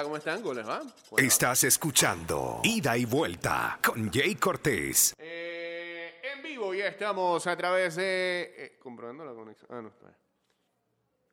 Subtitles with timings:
[0.00, 0.40] Hola, ¿cómo están?
[0.40, 0.80] ¿Cómo les va?
[1.18, 5.14] Estás escuchando Ida y Vuelta con Jay Cortés.
[5.18, 8.54] Eh, en vivo ya estamos a través de...
[8.56, 9.68] eh, comprobando la conexión.
[9.70, 10.06] Ah, no, está.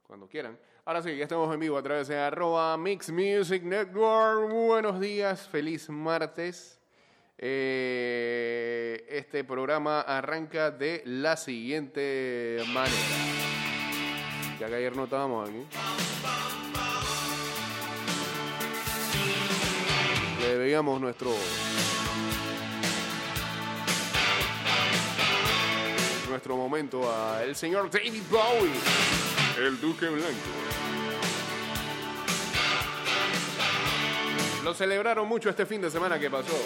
[0.06, 0.60] Cuando quieran.
[0.84, 4.52] Ahora sí, ya estamos en vivo a través de arroba Mix Music Network.
[4.52, 6.78] Buenos días, feliz martes.
[7.38, 12.98] Eh, este programa arranca de la siguiente manera.
[14.60, 15.66] Ya que ayer no estábamos aquí.
[20.68, 21.34] Veíamos nuestro
[26.30, 28.74] nuestro momento al señor David Bowie,
[29.66, 30.28] el Duque Blanco.
[34.66, 36.58] Lo celebraron mucho este fin de semana que pasó.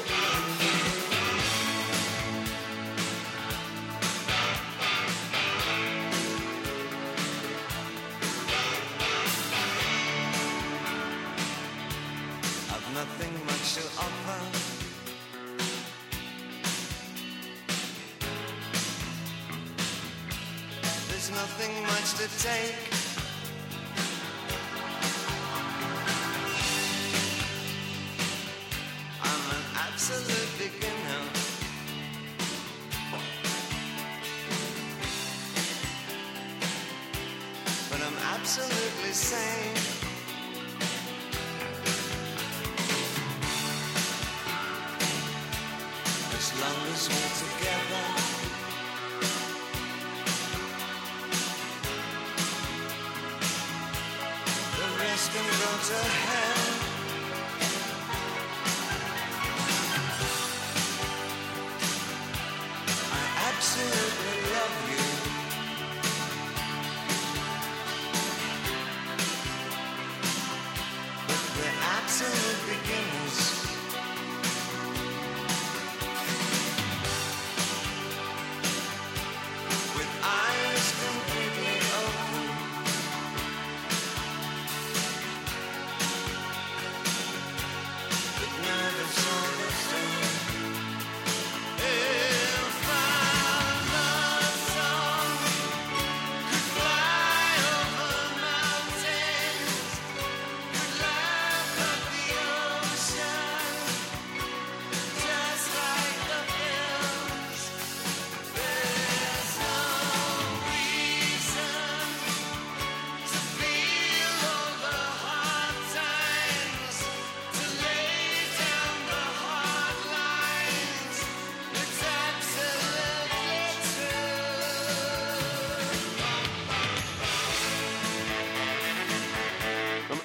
[21.22, 23.01] There's nothing much to take.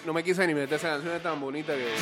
[0.06, 1.92] No, me- quise ni meter esa canción tan bonita que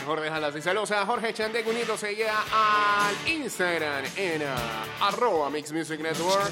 [0.00, 0.62] mejor déjala así.
[0.62, 6.50] Saludos a Jorge Chandé Cunito, se llega al Instagram en ah, arroba Mix Music Network.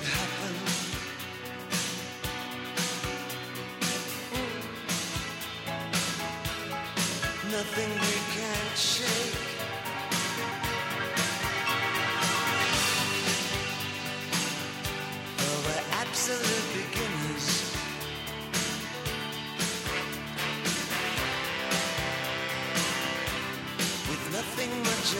[25.07, 25.15] As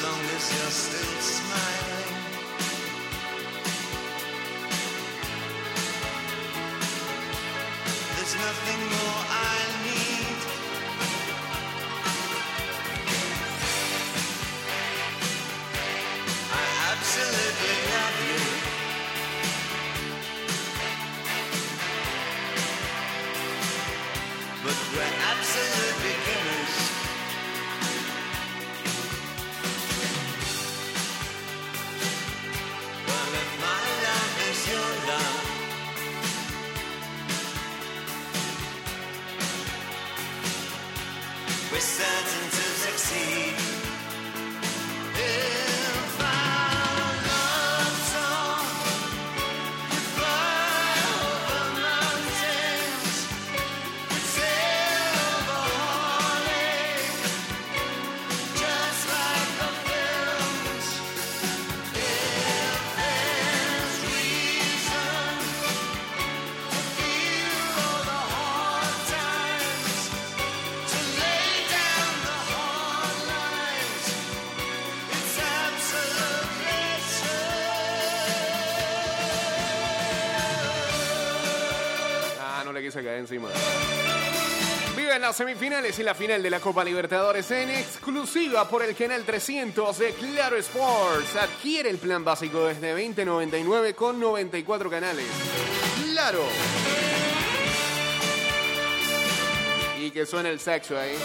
[0.00, 1.39] long as you're still
[82.90, 83.48] se cae encima.
[84.96, 89.24] Viven las semifinales y la final de la Copa Libertadores en exclusiva por el canal
[89.24, 91.36] 300 de Claro Sports.
[91.36, 95.26] Adquiere el plan básico desde 2099 con 94 canales.
[96.12, 96.42] ¡Claro!
[100.00, 101.16] Y que suena el saxo ahí.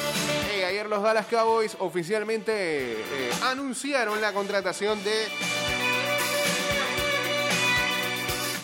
[0.65, 5.27] Ayer los Dallas Cowboys oficialmente eh, anunciaron la contratación de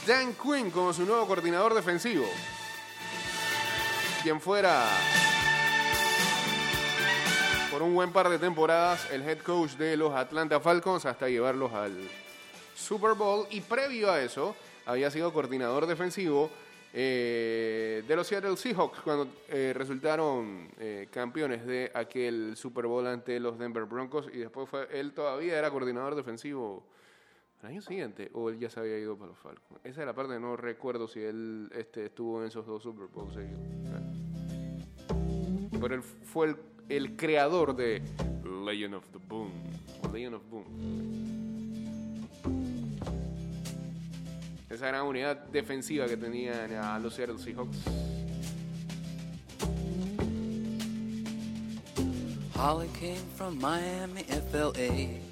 [0.07, 2.25] Dan Quinn como su nuevo coordinador defensivo.
[4.23, 4.85] Quien fuera
[7.71, 11.73] por un buen par de temporadas el head coach de los Atlanta Falcons hasta llevarlos
[11.73, 11.97] al
[12.75, 13.47] Super Bowl.
[13.49, 16.51] Y previo a eso, había sido coordinador defensivo
[16.93, 23.39] eh, de los Seattle Seahawks cuando eh, resultaron eh, campeones de aquel Super Bowl ante
[23.39, 24.27] los Denver Broncos.
[24.31, 26.83] Y después fue, él todavía era coordinador defensivo
[27.61, 29.79] el año siguiente o él ya se había ido para los Falcons.
[29.83, 33.37] Esa es la parte, no recuerdo si él este, estuvo en esos dos Super Bowls
[35.79, 36.55] pero él fue el,
[36.89, 38.03] el creador de
[38.65, 39.51] Legend of the Boom.
[40.03, 40.65] o Legend of Boom.
[44.69, 47.77] Esa gran unidad defensiva que tenían a los Seattle Seahawks.
[52.55, 55.30] Holly came from Miami, FLA.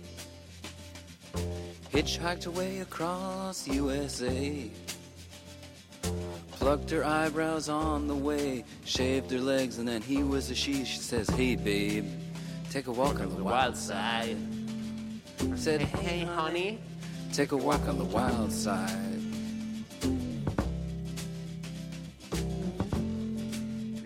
[1.92, 4.70] Hitchhiked away across USA.
[6.52, 10.86] Plucked her eyebrows on the way, shaved her legs, and then he was a she.
[10.86, 12.06] She says, Hey, babe,
[12.70, 14.38] take a walk on the wild side.
[15.56, 16.80] Said, Hey, honey,
[17.34, 19.24] take a walk on the wild side.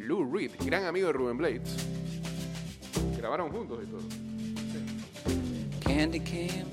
[0.08, 1.86] Lou Reed, gran amigo de Ruben Blades.
[3.18, 4.04] Grabaron juntos y todo.
[5.82, 6.73] Candy came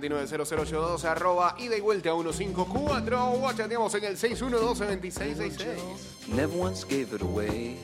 [0.00, 6.28] 290082 arroba ida y vuelta a 154 o chateamos en el 612-2666.
[6.28, 7.76] Never once gave it away.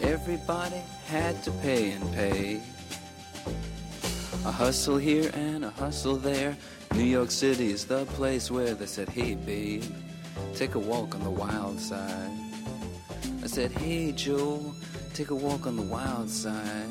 [0.00, 2.60] Everybody had to pay and pay.
[4.44, 6.56] A hustle here and a hustle there.
[6.94, 9.82] New York City is the place where they said, Hey, babe,
[10.54, 12.30] take a walk on the wild side.
[13.42, 14.74] I said, Hey, Joe,
[15.14, 16.90] take a walk on the wild side.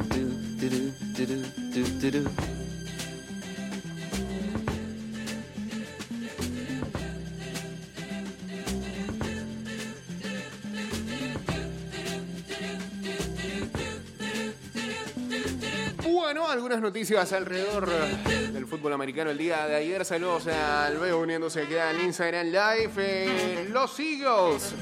[16.03, 17.87] Bueno, algunas noticias alrededor
[18.51, 20.03] del fútbol americano el día de ayer.
[20.03, 22.91] Saludos al Veo uniéndose aquí al Instagram Live.
[22.97, 24.73] Eh, los Eagles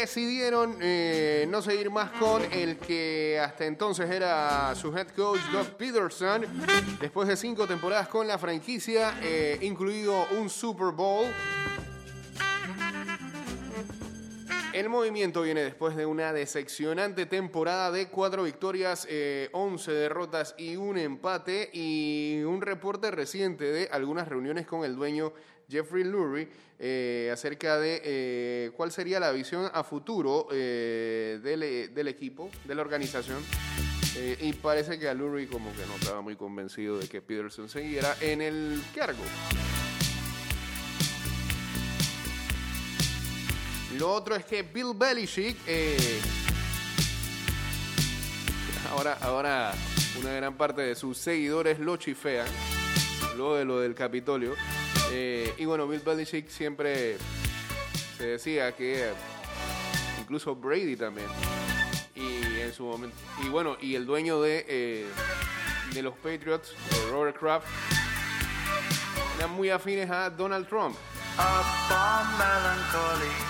[0.00, 5.76] decidieron eh, no seguir más con el que hasta entonces era su head coach Doug
[5.76, 6.44] Peterson.
[7.00, 11.26] Después de cinco temporadas con la franquicia, eh, incluido un Super Bowl.
[14.74, 20.74] El movimiento viene después de una decepcionante temporada de cuatro victorias, eh, 11 derrotas y
[20.74, 25.32] un empate y un reporte reciente de algunas reuniones con el dueño
[25.74, 26.46] Jeffrey Lurie
[26.78, 32.74] eh, acerca de eh, cuál sería la visión a futuro eh, del, del equipo, de
[32.76, 33.42] la organización.
[34.16, 37.68] Eh, y parece que a Lurie como que no estaba muy convencido de que Peterson
[37.68, 39.24] siguiera en el cargo.
[43.98, 46.20] Lo otro es que Bill Belichick, eh,
[48.92, 49.74] ahora, ahora
[50.20, 52.46] una gran parte de sus seguidores lo chifean,
[53.36, 54.54] luego de lo del Capitolio.
[55.16, 57.16] Eh, y bueno, Bill Belichick siempre
[58.18, 59.12] se decía que,
[60.20, 61.28] incluso Brady también,
[62.16, 65.06] y en su momento, y bueno, y el dueño de, eh,
[65.92, 67.68] de los Patriots, eh, Robert Kraft,
[69.38, 70.96] eran muy afines a Donald Trump.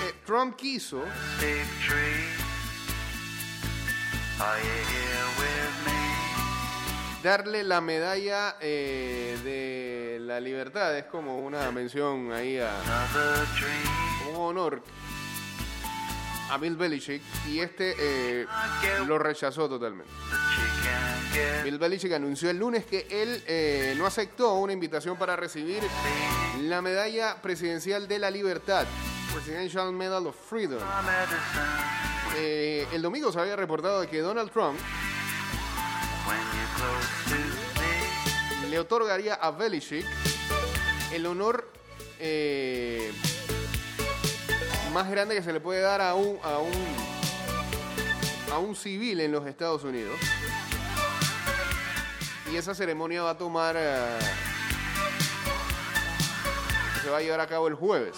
[0.02, 1.02] Eh, Trump quiso
[7.24, 10.96] darle la medalla eh, de la libertad.
[10.96, 12.70] Es como una mención ahí a
[14.30, 14.82] un honor
[16.50, 18.46] a Bill Belichick y este eh,
[19.06, 20.12] lo rechazó totalmente.
[21.64, 25.82] Bill Belichick anunció el lunes que él eh, no aceptó una invitación para recibir
[26.60, 28.86] la medalla presidencial de la libertad,
[29.32, 30.78] Presidential Medal of Freedom.
[32.36, 34.78] Eh, el domingo se había reportado que Donald Trump
[38.70, 40.06] le otorgaría a Belichick
[41.12, 41.70] el honor
[42.18, 43.12] eh,
[44.92, 46.72] más grande que se le puede dar a un, a un
[48.52, 50.18] a un civil en los Estados Unidos.
[52.52, 54.18] Y esa ceremonia va a tomar eh,
[57.02, 58.16] se va a llevar a cabo el jueves.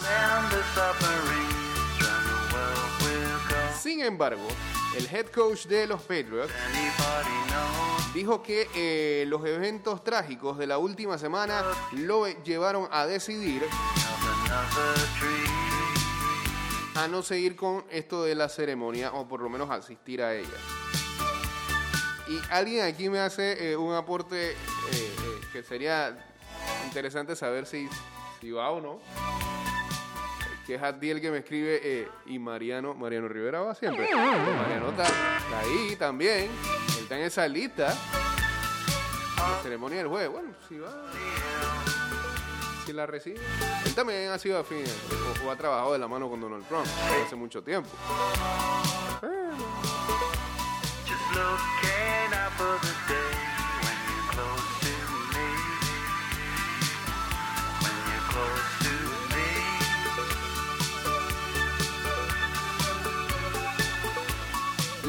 [3.83, 4.47] Sin embargo,
[4.97, 6.53] el head coach de los Patriots?
[8.17, 13.63] Dijo que eh, los eventos trágicos de la última semana lo llevaron a decidir
[16.95, 20.49] a no seguir con esto de la ceremonia o por lo menos asistir a ella.
[22.27, 24.57] Y alguien aquí me hace eh, un aporte eh,
[25.53, 26.17] que sería
[26.87, 27.87] interesante saber si,
[28.41, 28.99] si va o no.
[30.67, 34.09] Que es Adiel que me escribe y Mariano, Mariano Rivera va siempre.
[34.11, 35.05] Mariano está
[35.61, 36.49] ahí también.
[37.07, 37.97] Está en esa lista.
[39.37, 40.29] La ceremonia del jueves.
[40.29, 40.91] Bueno, si va.
[42.85, 43.39] Si la recibe.
[43.85, 44.83] Él también ha sido afín
[45.47, 46.85] o, ha trabajado de la mano con Donald Trump
[47.25, 47.91] hace mucho tiempo.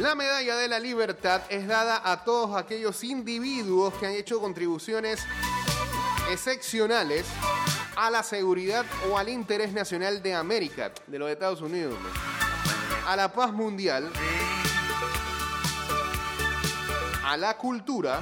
[0.08, 5.20] La medalla de la libertad es dada a todos aquellos individuos que han hecho contribuciones
[6.32, 7.26] excepcionales
[7.98, 11.94] a la seguridad o al interés nacional de América, de los Estados Unidos,
[13.06, 14.10] a la paz mundial,
[17.26, 18.22] a la cultura,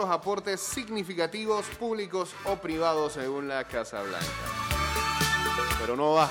[0.00, 4.26] otros aportes significativos públicos o privados según la Casa Blanca.
[5.78, 6.30] Pero no va.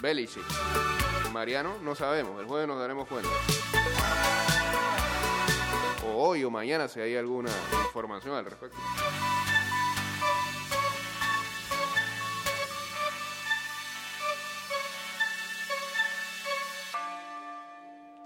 [0.00, 0.44] Belichick.
[1.32, 2.40] Mariano, no sabemos.
[2.40, 3.28] El jueves nos daremos cuenta.
[6.06, 7.50] O hoy o mañana si hay alguna
[7.84, 8.78] información al respecto.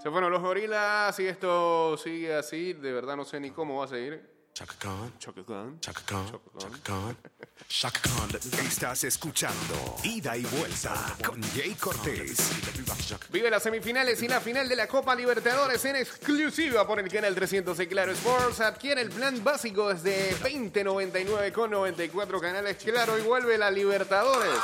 [0.05, 2.73] Se fueron los gorilas y esto sigue así.
[2.73, 4.21] De verdad no sé ni cómo va a seguir.
[4.53, 5.79] Chaka Khan, Chaka Khan.
[5.79, 7.17] Chaka Khan, Chaka Khan.
[7.67, 8.29] Chaka Khan,
[8.67, 10.93] Estás escuchando Ida y Vuelta
[11.25, 12.37] con Jay Cortés.
[13.31, 17.33] Vive las semifinales y la final de la Copa Libertadores en exclusiva por el canal
[17.33, 18.59] 300 de Claro Sports.
[18.59, 24.59] Adquiere el plan básico desde 20.99 con 94 canales Claro y vuelve la Libertadores.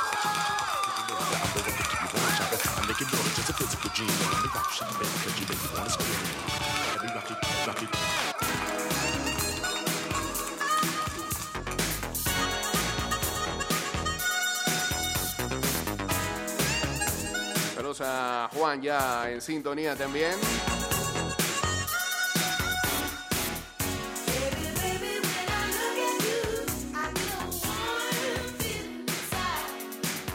[18.62, 20.30] Juan ya en sintonía también.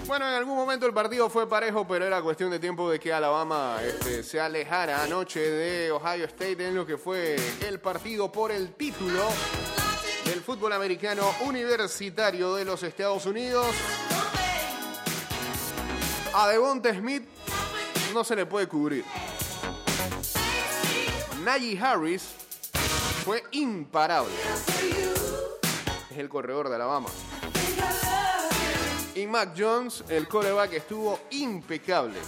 [0.06, 3.14] Bueno, en algún momento el partido fue parejo, pero era cuestión de tiempo de que
[3.14, 8.52] Alabama este, se alejara anoche de Ohio State en lo que fue el partido por
[8.52, 9.24] el título
[10.26, 13.68] del fútbol americano universitario de los Estados Unidos.
[16.34, 17.37] A Devonta Smith
[18.14, 19.04] no se le puede cubrir.
[21.44, 22.24] Najee Harris
[23.24, 24.34] fue imparable.
[26.10, 27.10] Es el corredor de Alabama.
[29.16, 32.20] Y Mac Jones, el coreback, estuvo impecable.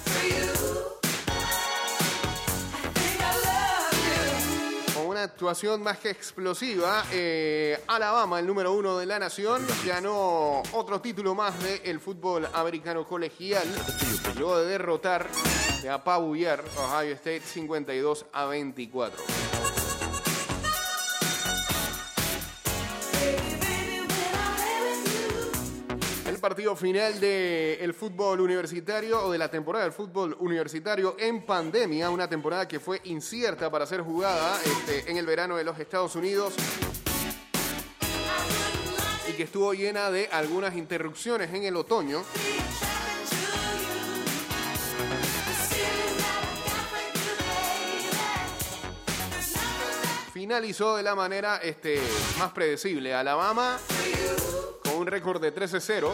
[4.95, 10.63] Con una actuación más que explosiva, eh, Alabama, el número uno de la nación, ganó
[10.71, 13.67] otro título más del fútbol americano colegial.
[14.36, 15.27] Luego de derrotar,
[15.81, 19.24] de apabullar Ohio State 52 a 24.
[26.27, 32.09] El partido final del fútbol universitario o de la temporada del fútbol universitario en pandemia,
[32.09, 36.15] una temporada que fue incierta para ser jugada este, en el verano de los Estados
[36.15, 36.53] Unidos
[39.29, 42.24] y que estuvo llena de algunas interrupciones en el otoño.
[50.50, 52.01] Finalizó de la manera este,
[52.39, 53.13] más predecible.
[53.13, 53.77] Alabama
[54.84, 56.12] con un récord de 13-0,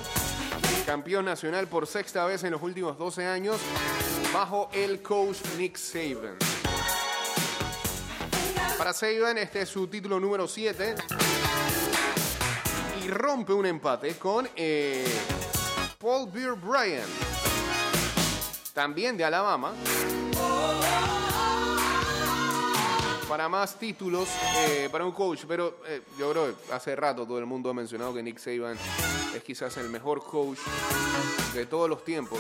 [0.86, 3.62] campeón nacional por sexta vez en los últimos 12 años,
[4.34, 6.36] bajo el coach Nick Saban.
[8.78, 10.96] Para Saban, este es su título número 7
[13.06, 15.06] y rompe un empate con eh,
[15.98, 17.08] Paul Beer Bryant,
[18.74, 19.72] también de Alabama.
[23.28, 24.30] Para más títulos
[24.68, 27.74] eh, para un coach, pero eh, yo creo que hace rato todo el mundo ha
[27.74, 28.78] mencionado que Nick Saban
[29.36, 30.60] es quizás el mejor coach
[31.56, 32.40] de todos los tiempos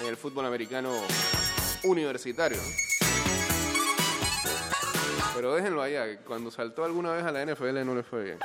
[0.00, 0.94] en el fútbol americano
[1.84, 2.58] universitario.
[5.34, 8.38] Pero déjenlo allá, cuando saltó alguna vez a la NFL no le fue bien.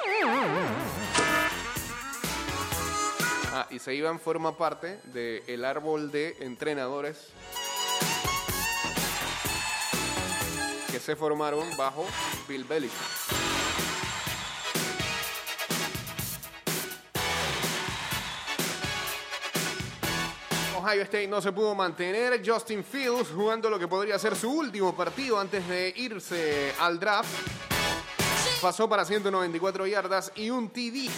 [3.53, 7.29] Ah, y Saban forma parte del árbol de entrenadores
[11.03, 12.05] se formaron bajo
[12.47, 12.97] Bill Belichick.
[20.77, 22.41] Ohio State no se pudo mantener.
[22.45, 27.29] Justin Fields jugando lo que podría ser su último partido antes de irse al draft.
[28.61, 31.09] Pasó para 194 yardas y un TD.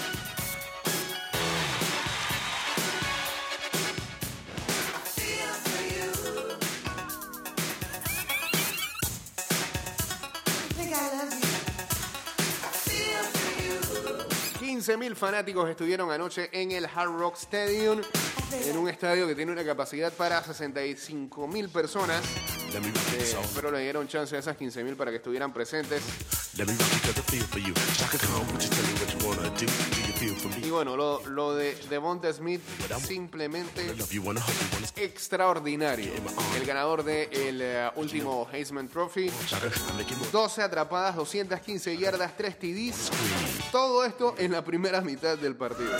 [14.95, 18.01] Mil fanáticos estuvieron anoche en el Hard Rock Stadium,
[18.51, 22.21] en un estadio que tiene una capacidad para 65 mil personas.
[23.17, 26.03] Eh, pero le dieron chance a esas 15 mil para que estuvieran presentes.
[30.65, 32.61] Y bueno, lo, lo de Devonta Smith
[33.05, 33.93] simplemente
[34.95, 36.11] extraordinario.
[36.57, 39.29] El ganador del eh, último Heisman Trophy.
[40.31, 43.11] 12 atrapadas, 215 yardas, 3 TDs.
[43.71, 45.91] Todo esto en la primera mitad del partido.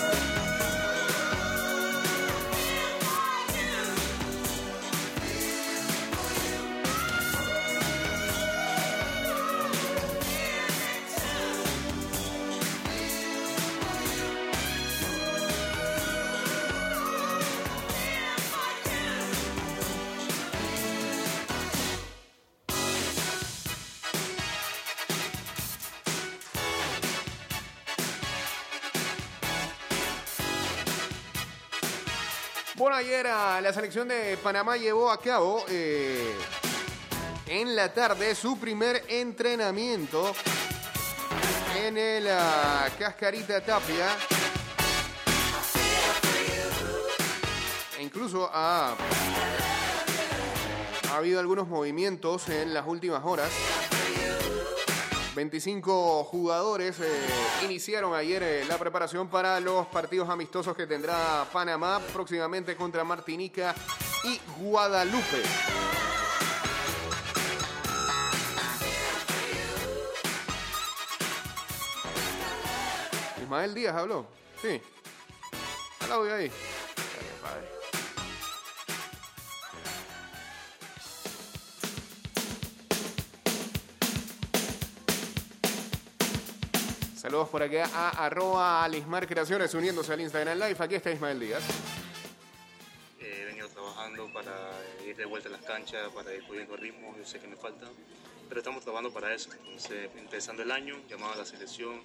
[32.86, 36.32] Bueno, ayer la selección de Panamá llevó a cabo eh,
[37.48, 40.32] en la tarde su primer entrenamiento
[41.74, 44.06] en el ah, Cascarita Tapia.
[47.98, 48.94] E incluso ha
[51.12, 53.50] habido algunos movimientos en las últimas horas.
[55.36, 57.26] 25 jugadores eh,
[57.62, 63.74] iniciaron ayer eh, la preparación para los partidos amistosos que tendrá Panamá próximamente contra Martinica
[64.24, 65.42] y Guadalupe.
[73.42, 74.26] Ismael Díaz habló.
[74.62, 74.80] Sí.
[76.00, 76.50] Al audio ahí.
[87.26, 90.76] Saludos por acá a arroba Alismar Creaciones uniéndose al Instagram Live.
[90.78, 91.64] Aquí está Ismael Díaz.
[93.74, 94.54] trabajando para
[95.04, 97.88] ir de vuelta a las canchas, para ir cogiendo ritmo, yo sé que me falta,
[98.48, 99.50] pero estamos trabajando para eso.
[99.54, 102.00] Entonces, empezando el año, llamado a la selección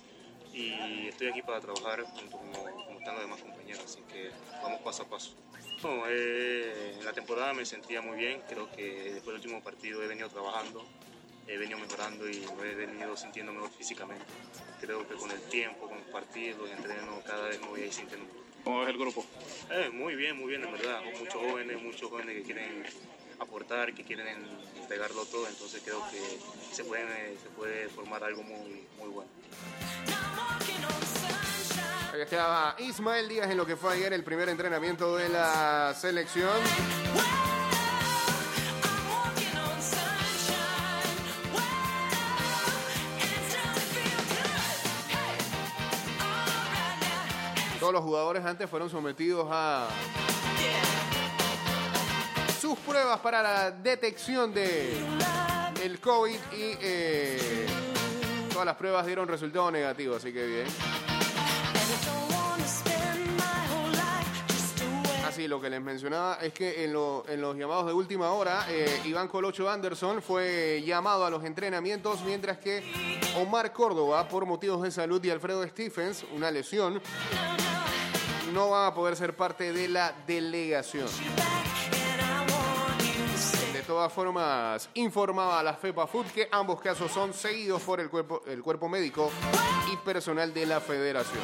[0.56, 4.32] y estoy aquí para trabajar junto como, como están los demás compañeros, así que
[4.64, 5.36] vamos paso a paso.
[6.10, 10.08] Eh, en la temporada me sentía muy bien, creo que después del último partido he
[10.08, 10.84] venido trabajando,
[11.52, 14.26] he venido mejorando y me he venido sintiendo mejor físicamente.
[14.80, 17.86] Creo que con el tiempo, con los partidos, y entreno, cada vez me voy a
[17.88, 18.42] ir sintiendo mejor.
[18.64, 19.26] ¿Cómo ves el grupo?
[19.72, 21.04] Eh, muy bien, muy bien, en verdad.
[21.04, 22.86] Con muchos jóvenes, muchos jóvenes que quieren
[23.40, 24.28] aportar, que quieren
[24.80, 26.20] entregarlo todo, entonces creo que
[26.74, 29.30] se, pueden, eh, se puede formar algo muy, muy bueno.
[32.14, 36.62] Ahí estaba Ismael Díaz en lo que fue ayer el primer entrenamiento de la selección.
[47.92, 49.90] Los jugadores antes fueron sometidos a
[52.60, 54.94] sus pruebas para la detección de
[55.84, 57.68] el COVID y eh,
[58.50, 60.68] todas las pruebas dieron resultado negativo, así que bien.
[65.28, 69.28] Así, lo que les mencionaba es que en los llamados de última hora, eh, Iván
[69.28, 72.84] Colocho Anderson fue llamado a los entrenamientos, mientras que
[73.38, 77.02] Omar Córdoba, por motivos de salud, y Alfredo Stephens, una lesión,
[78.52, 81.08] no van a poder ser parte de la delegación.
[83.74, 88.10] De todas formas, informaba a la FEPA Food que ambos casos son seguidos por el
[88.10, 89.32] cuerpo, el cuerpo médico
[89.92, 91.42] y personal de la federación.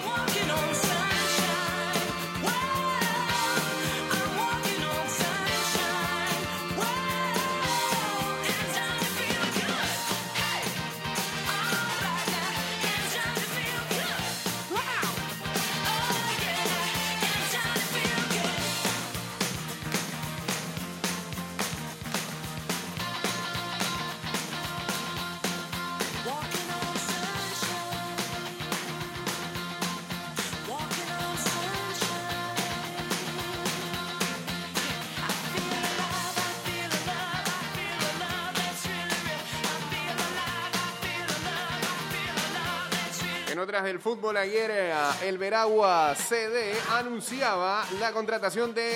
[43.67, 48.93] Otras del fútbol ayer, eh, el Veragua CD anunciaba la contratación de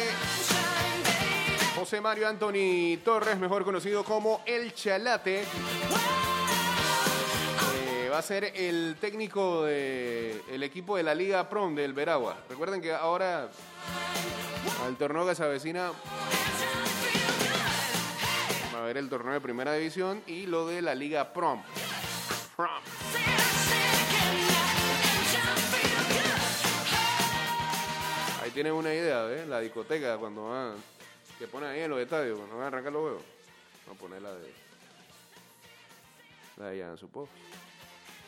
[1.76, 5.44] José Mario Anthony Torres, mejor conocido como El Chalate.
[8.14, 12.38] Va a ser el técnico del equipo de la Liga Prom del Veragua.
[12.48, 13.50] Recuerden que ahora
[14.86, 15.92] al torneo que se avecina
[18.74, 21.62] va a haber el torneo de primera división y lo de la Liga Prom.
[22.56, 23.31] Prom.
[28.52, 29.48] Ahí tienen una idea, ¿ves?
[29.48, 30.76] La discoteca cuando van,
[31.40, 33.24] que ponen ahí en los estadios, cuando van a arrancar los juegos.
[33.86, 34.54] Vamos a poner la de.
[36.58, 37.30] La de Jan Supo.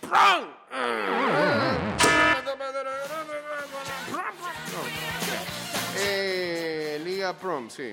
[5.95, 7.91] Eh, Liga Prom, sí.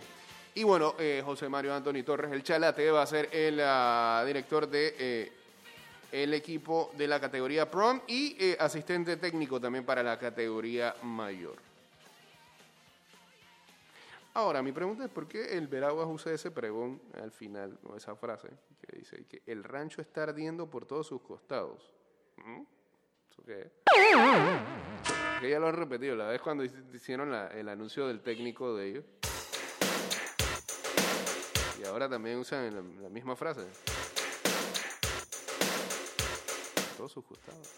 [0.55, 4.69] Y bueno, eh, José Mario Anthony Torres, el Chalate, va a ser el ah, director
[4.69, 5.33] de eh,
[6.13, 11.70] el equipo de la categoría Prom y eh, asistente técnico también para la categoría mayor.
[14.33, 18.15] Ahora, mi pregunta es por qué el Veraguas usa ese pregón al final, o esa
[18.15, 18.49] frase
[18.87, 21.91] que dice que el rancho está ardiendo por todos sus costados.
[22.37, 22.63] ¿Mm?
[23.31, 23.73] ¿Eso qué es?
[25.51, 28.89] Ya lo han repetido, la vez cuando hic- hicieron la- el anuncio del técnico de
[28.91, 29.05] ellos.
[31.81, 33.63] Y ahora también usan la, la misma frase.
[36.97, 37.69] Todos sus costados.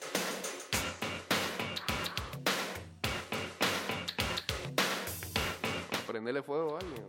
[6.12, 7.06] Prendele fuego a alguien.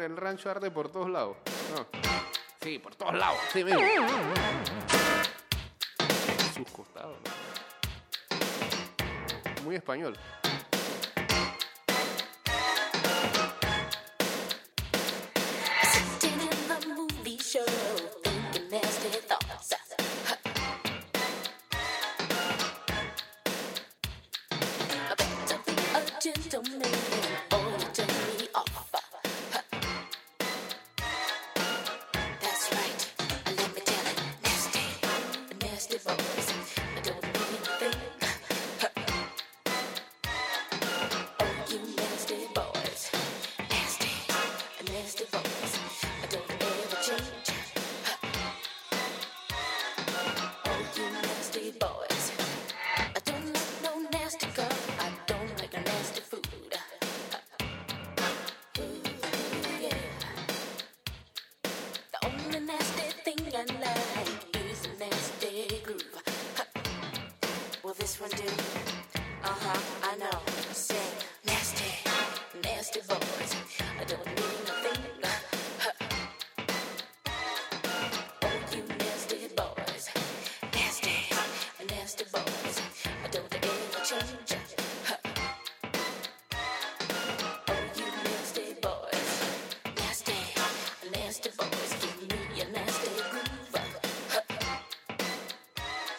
[0.00, 1.36] El rancho arde por todos lados.
[2.60, 3.38] Sí, por todos lados.
[3.52, 3.80] Sí, mismo.
[6.52, 7.16] Sus costados.
[9.56, 9.62] ¿no?
[9.62, 10.18] Muy español.
[26.24, 27.13] 真的美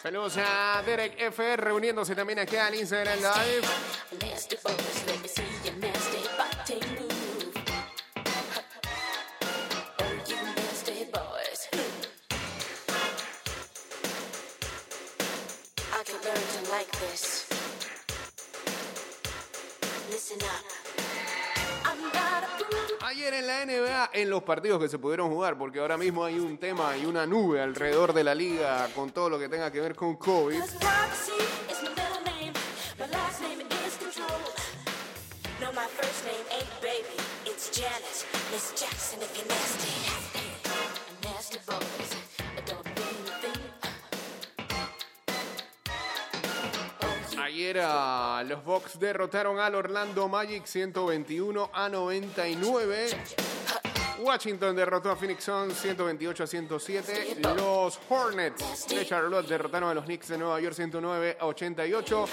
[0.05, 3.67] Saludos a Derek FR uniéndose también aquí al Instagram Live.
[24.25, 27.27] En los partidos que se pudieron jugar, porque ahora mismo hay un tema y una
[27.27, 30.61] nube alrededor de la liga con todo lo que tenga que ver con COVID.
[30.61, 30.65] A
[47.43, 53.09] Ayer ah, los Bucks derrotaron al Orlando Magic 121 a 99.
[54.19, 57.38] Washington derrotó a Phoenix Suns 128 a 107.
[57.56, 62.25] Los Hornets de Charlotte derrotaron a los Knicks de Nueva York 109 a 88.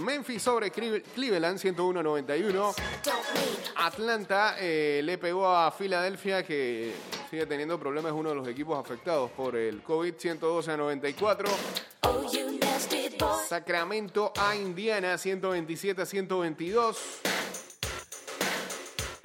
[0.00, 2.74] Memphis sobre Cle- Cleveland 101 a 91.
[3.04, 3.46] don't mean
[3.76, 6.92] Atlanta eh, le pegó a Filadelfia que
[7.30, 11.48] sigue teniendo problemas, es uno de los equipos afectados por el COVID 112 a 94.
[12.02, 13.46] Oh, you nasty boys.
[13.48, 17.20] Sacramento a Indiana 127 a 122.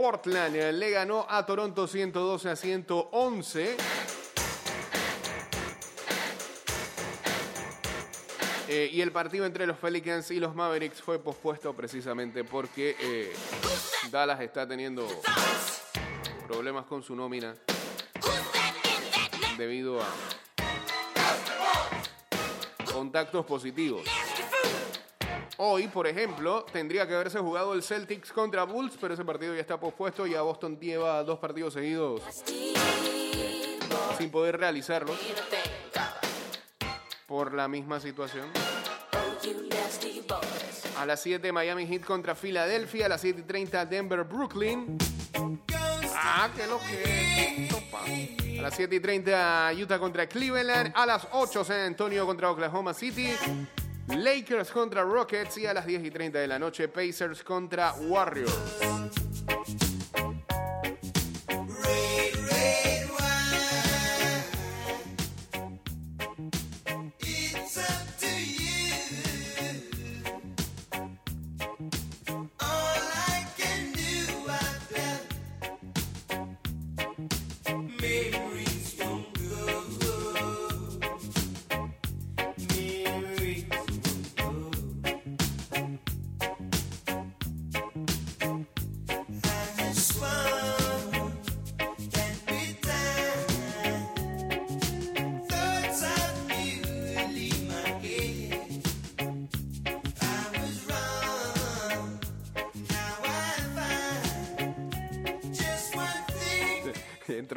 [0.04, 3.78] Portland eh, le ganó a Toronto 112 a 111.
[8.68, 13.34] Eh, y el partido entre los Pelicans y los Mavericks fue pospuesto precisamente porque eh,
[14.12, 15.08] Dallas está teniendo
[16.50, 17.56] problemas con su nómina
[19.58, 20.08] debido a
[22.92, 24.04] contactos positivos.
[25.58, 29.62] Hoy, por ejemplo, tendría que haberse jugado el Celtics contra Bulls, pero ese partido ya
[29.62, 30.26] está pospuesto.
[30.26, 32.22] Ya Boston lleva dos partidos seguidos
[34.18, 34.84] sin poder a thing.
[37.28, 38.48] por la misma situación.
[40.98, 44.98] A las 7 Miami Heat contra Filadelfia, a las 7 y 30 Denver Brooklyn.
[46.16, 46.50] Ah.
[48.58, 52.94] A las 7 y 30 Utah contra Cleveland, a las 8 San Antonio contra Oklahoma
[52.94, 53.34] City.
[54.10, 58.54] Lakers contra Rockets y a las 10 y 30 de la noche Pacers contra Warriors.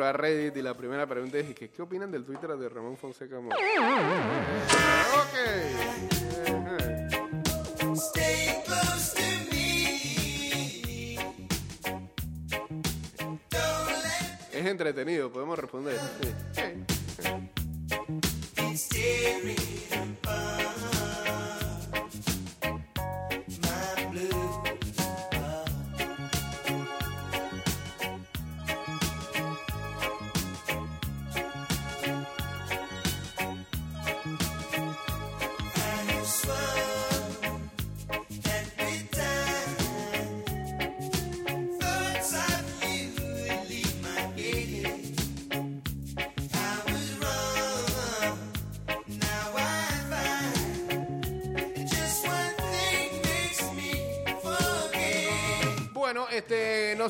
[0.06, 3.40] A Reddit y la primera pregunta es que, ¿qué opinan del Twitter de Ramón Fonseca
[3.40, 3.56] Mora?
[5.16, 5.34] ok.
[14.52, 15.98] Es entretenido, podemos responder.
[16.52, 16.62] Sí.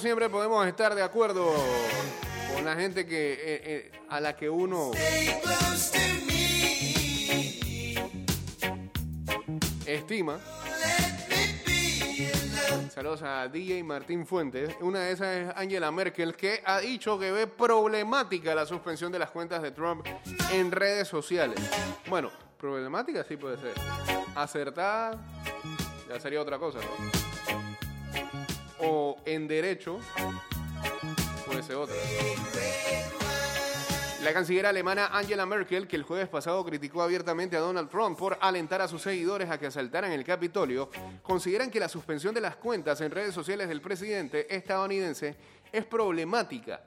[0.06, 1.52] Siempre podemos estar de acuerdo
[2.54, 4.92] con la gente que eh, eh, a la que uno
[9.84, 10.38] estima.
[12.94, 14.76] Saludos a DJ Martín Fuentes.
[14.80, 19.18] Una de esas es Angela Merkel, que ha dicho que ve problemática la suspensión de
[19.18, 20.06] las cuentas de Trump
[20.52, 21.58] en redes sociales.
[22.08, 23.74] Bueno, Problemática sí puede ser.
[24.36, 25.18] Acertada
[26.08, 27.26] ya sería otra cosa, ¿no?
[28.78, 29.98] O en derecho
[31.46, 31.94] puede ser otra.
[34.22, 38.36] La canciller alemana Angela Merkel, que el jueves pasado criticó abiertamente a Donald Trump por
[38.40, 40.90] alentar a sus seguidores a que asaltaran el Capitolio,
[41.22, 45.36] consideran que la suspensión de las cuentas en redes sociales del presidente estadounidense
[45.70, 46.80] es problemática.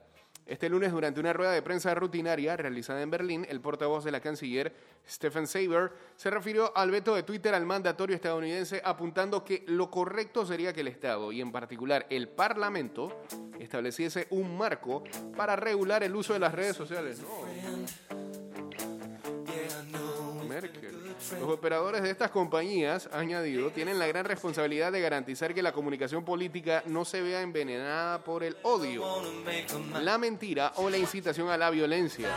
[0.46, 4.20] Este lunes, durante una rueda de prensa rutinaria realizada en Berlín, el portavoz de la
[4.20, 4.74] canciller,
[5.08, 10.44] Stephen Saber, se refirió al veto de Twitter al mandatorio estadounidense, apuntando que lo correcto
[10.44, 13.22] sería que el Estado, y en particular el Parlamento,
[13.60, 15.04] estableciese un marco
[15.36, 17.22] para regular el uso de las redes sociales.
[21.38, 25.72] Los operadores de estas compañías, ha añadido, tienen la gran responsabilidad de garantizar que la
[25.72, 29.04] comunicación política no se vea envenenada por el odio,
[30.00, 32.28] la mentira o la incitación a la violencia.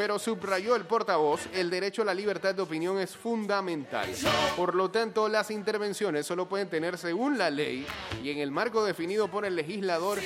[0.00, 4.08] Pero subrayó el portavoz, el derecho a la libertad de opinión es fundamental.
[4.56, 7.86] Por lo tanto, las intervenciones solo pueden tener según la ley
[8.24, 10.18] y en el marco definido por el legislador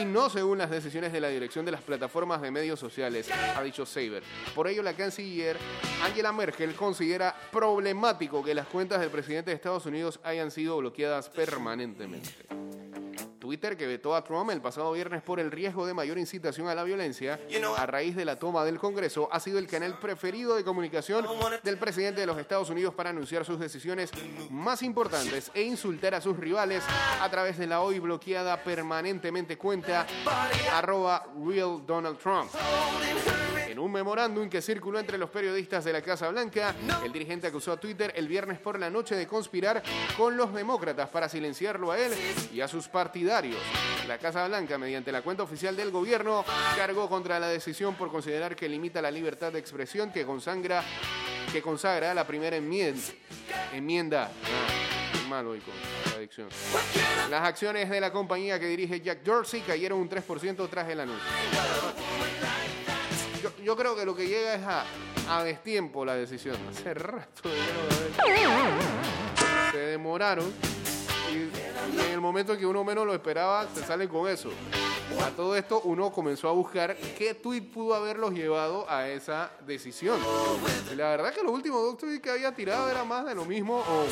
[0.00, 3.62] y no según las decisiones de la dirección de las plataformas de medios sociales, ha
[3.62, 4.22] dicho Saber.
[4.54, 5.58] Por ello, la canciller
[6.02, 11.28] Angela Merkel considera problemático que las cuentas del presidente de Estados Unidos hayan sido bloqueadas
[11.28, 12.30] permanentemente.
[13.52, 16.74] Twitter, que vetó a Trump el pasado viernes por el riesgo de mayor incitación a
[16.74, 17.38] la violencia
[17.76, 21.26] a raíz de la toma del Congreso, ha sido el canal preferido de comunicación
[21.62, 24.10] del presidente de los Estados Unidos para anunciar sus decisiones
[24.48, 26.82] más importantes e insultar a sus rivales
[27.20, 30.06] a través de la hoy bloqueada permanentemente cuenta
[30.72, 32.50] arroba real Donald Trump.
[33.82, 36.72] Un memorándum que circuló entre los periodistas de la Casa Blanca,
[37.04, 39.82] el dirigente acusó a Twitter el viernes por la noche de conspirar
[40.16, 42.12] con los demócratas para silenciarlo a él
[42.54, 43.58] y a sus partidarios.
[44.06, 46.44] La Casa Blanca, mediante la cuenta oficial del gobierno,
[46.76, 50.84] cargó contra la decisión por considerar que limita la libertad de expresión que consagra,
[51.50, 53.02] que consagra la primera enmienda.
[53.72, 54.30] enmienda.
[54.44, 55.74] Ah, malo y con
[56.06, 56.48] la adicción.
[57.30, 62.11] Las acciones de la compañía que dirige Jack Dorsey cayeron un 3% tras el anuncio.
[63.62, 64.84] Yo, creo que lo que llega es a,
[65.28, 66.56] a destiempo la decisión.
[66.70, 67.60] Hace rato de
[69.70, 70.52] Se demoraron
[71.32, 74.50] y en el momento que uno menos lo esperaba, se salen con eso.
[75.24, 80.18] A todo esto, uno comenzó a buscar qué tweet pudo haberlos llevado a esa decisión.
[80.90, 83.44] Y la verdad que los últimos dos tweets que había tirado era más de lo
[83.44, 84.06] mismo o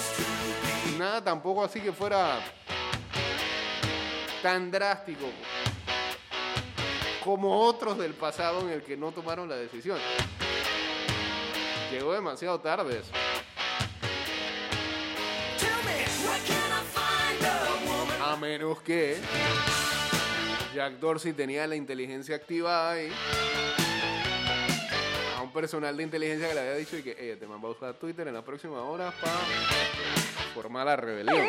[0.98, 2.40] nada tampoco así que fuera
[4.42, 5.26] tan drástico
[7.24, 9.98] como otros del pasado en el que no tomaron la decisión.
[11.90, 13.10] Llegó demasiado tarde eso.
[18.22, 19.16] A menos que
[20.74, 23.12] Jack Dorsey tenía la inteligencia activada ahí.
[25.36, 27.68] A un personal de inteligencia que le había dicho y que "Ey, te man va
[27.68, 29.34] a usar Twitter en la próxima hora para
[30.54, 31.48] formar la rebelión.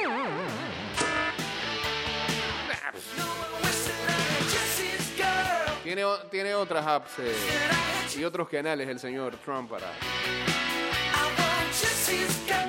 [5.93, 7.35] Tiene, tiene otras apps eh,
[8.17, 9.91] y otros canales el señor Trump para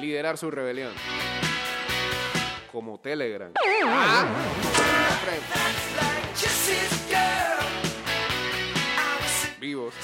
[0.01, 0.91] liderar su rebelión.
[2.73, 3.53] Como Telegram.
[3.87, 4.27] Ah,
[9.61, 9.95] Vivos.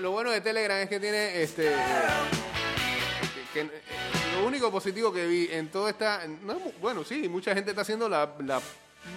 [0.00, 1.72] Lo bueno de Telegram es que tiene este.
[3.54, 3.70] que-
[4.34, 6.22] lo único positivo que vi en toda esta.
[6.80, 8.28] bueno, sí, mucha gente está haciendo la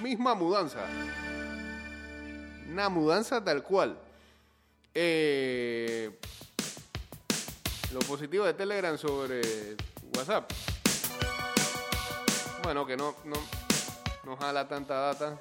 [0.02, 0.80] misma mudanza.
[2.70, 3.98] Una mudanza tal cual.
[4.94, 6.20] Eh,
[7.94, 9.76] lo positivo de Telegram sobre
[10.16, 10.52] WhatsApp.
[12.64, 13.36] Bueno, que no, no,
[14.26, 15.40] no jala tanta data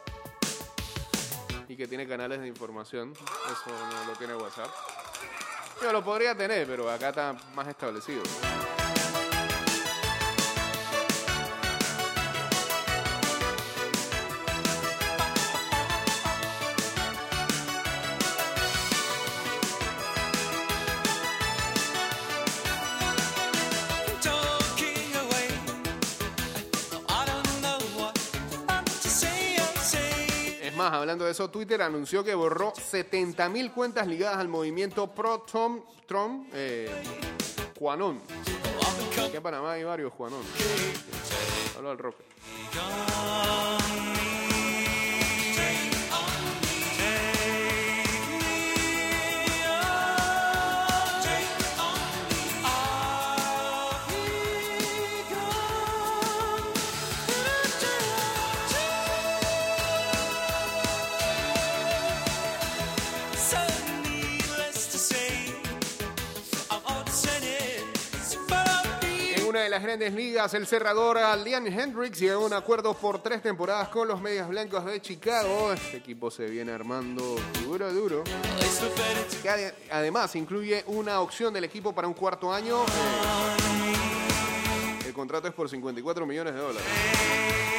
[1.68, 3.12] y que tiene canales de información.
[3.12, 4.70] Eso no lo tiene WhatsApp.
[5.82, 8.22] Yo lo podría tener, pero acá está más establecido.
[31.34, 36.88] Eso, Twitter anunció que borró 70.000 cuentas ligadas al movimiento pro Trump, Trump eh,
[37.76, 38.20] Juanón.
[39.20, 40.42] Aquí en Panamá hay varios Juanón.
[41.76, 42.14] Hablo del rock.
[69.96, 74.20] Grandes ligas, el cerrador Liam Hendricks llegó a un acuerdo por tres temporadas con los
[74.20, 75.72] Medias Blancos de Chicago.
[75.72, 78.24] Este equipo se viene armando duro, duro.
[79.92, 82.84] Además incluye una opción del equipo para un cuarto año.
[85.06, 87.73] El contrato es por 54 millones de dólares.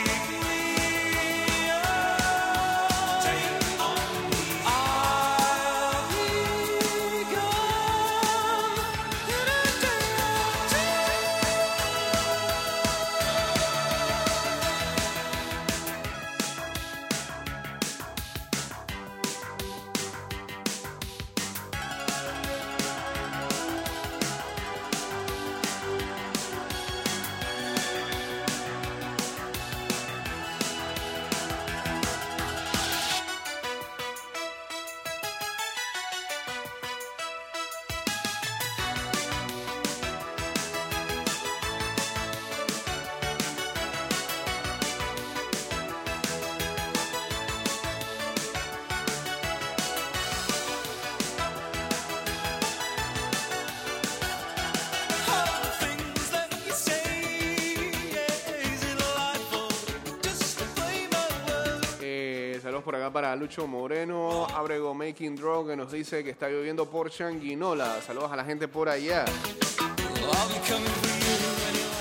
[63.16, 68.01] Para Lucho Moreno, Abrego Making Draw, que nos dice que está lloviendo por Changuinola.
[68.01, 69.24] Saludos a la gente por allá.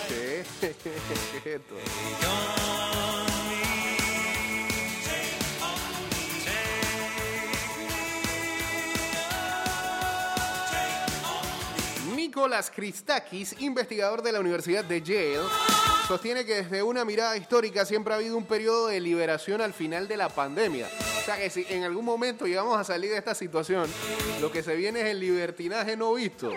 [0.09, 0.45] ¿Qué?
[0.61, 1.77] ¿Qué es esto?
[12.45, 15.49] Nicolás Christakis, investigador de la Universidad de Yale,
[16.07, 20.07] sostiene que desde una mirada histórica siempre ha habido un periodo de liberación al final
[20.07, 20.87] de la pandemia.
[21.23, 23.89] O sea que si en algún momento llegamos a salir de esta situación,
[24.43, 26.51] lo que se viene es el libertinaje no visto.